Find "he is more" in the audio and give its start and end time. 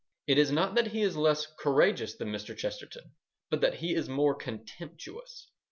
3.75-4.33